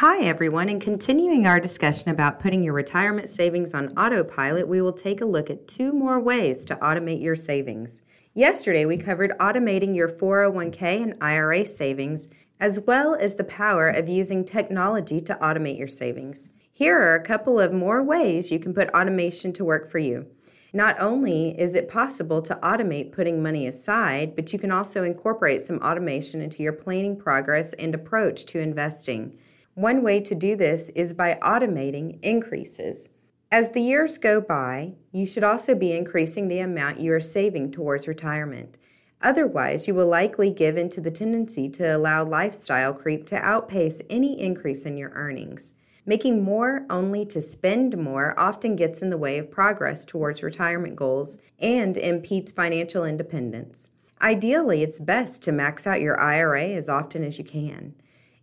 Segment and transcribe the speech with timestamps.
[0.00, 0.68] Hi, everyone.
[0.68, 5.24] In continuing our discussion about putting your retirement savings on autopilot, we will take a
[5.24, 8.02] look at two more ways to automate your savings.
[8.34, 12.28] Yesterday, we covered automating your 401k and IRA savings,
[12.60, 16.50] as well as the power of using technology to automate your savings.
[16.70, 20.26] Here are a couple of more ways you can put automation to work for you.
[20.74, 25.62] Not only is it possible to automate putting money aside, but you can also incorporate
[25.62, 29.38] some automation into your planning progress and approach to investing.
[29.76, 33.10] One way to do this is by automating increases.
[33.52, 37.72] As the years go by, you should also be increasing the amount you are saving
[37.72, 38.78] towards retirement.
[39.20, 44.00] Otherwise, you will likely give in to the tendency to allow lifestyle creep to outpace
[44.08, 45.74] any increase in your earnings.
[46.06, 50.96] Making more only to spend more often gets in the way of progress towards retirement
[50.96, 53.90] goals and impedes financial independence.
[54.22, 57.94] Ideally, it's best to max out your IRA as often as you can.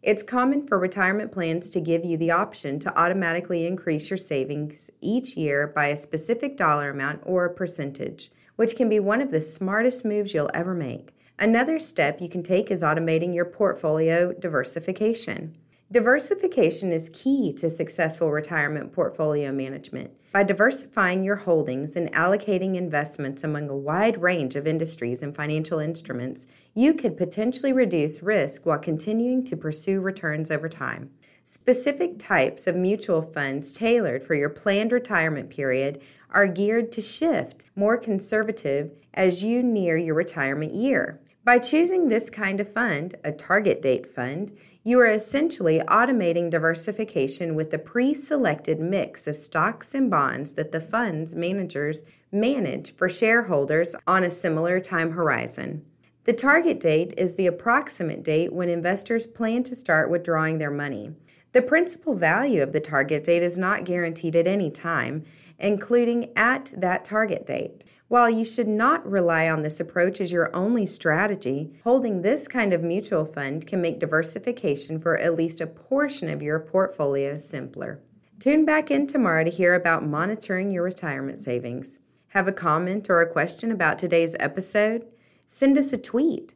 [0.03, 4.89] It's common for retirement plans to give you the option to automatically increase your savings
[4.99, 9.31] each year by a specific dollar amount or a percentage, which can be one of
[9.31, 11.15] the smartest moves you'll ever make.
[11.39, 15.55] Another step you can take is automating your portfolio diversification.
[15.93, 20.09] Diversification is key to successful retirement portfolio management.
[20.31, 25.77] By diversifying your holdings and allocating investments among a wide range of industries and financial
[25.77, 31.11] instruments, you could potentially reduce risk while continuing to pursue returns over time.
[31.43, 37.65] Specific types of mutual funds tailored for your planned retirement period are geared to shift
[37.75, 41.19] more conservative as you near your retirement year.
[41.45, 44.55] By choosing this kind of fund, a target date fund,
[44.85, 50.71] you are essentially automating diversification with the pre selected mix of stocks and bonds that
[50.71, 55.85] the fund's managers manage for shareholders on a similar time horizon.
[56.23, 61.11] The target date is the approximate date when investors plan to start withdrawing their money.
[61.51, 65.25] The principal value of the target date is not guaranteed at any time,
[65.59, 67.83] including at that target date.
[68.13, 72.71] While you should not rely on this approach as your only strategy, holding this kind
[72.71, 78.03] of mutual fund can make diversification for at least a portion of your portfolio simpler.
[78.37, 81.97] Tune back in tomorrow to hear about monitoring your retirement savings.
[82.27, 85.07] Have a comment or a question about today's episode?
[85.47, 86.53] Send us a tweet